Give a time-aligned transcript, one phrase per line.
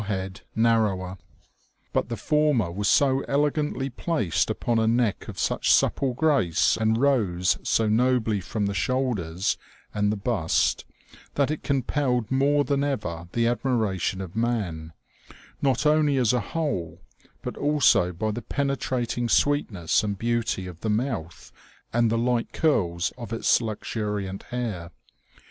[0.01, 1.17] 799 head narrower;
[1.93, 6.97] but the former was so elegantly placed upon a neck of such supple grace, and
[6.97, 9.59] rose so nobly from the shoulders
[9.93, 10.85] and the bust,
[11.35, 14.91] that it compelled more than ever the admiration of man,
[15.61, 17.03] not only as a whole,
[17.43, 21.51] but also by the penetrating sweetness and beauty of the mouth
[21.93, 24.89] and the light curls of its luxuriant hair.